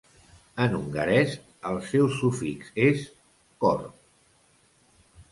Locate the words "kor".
3.11-3.85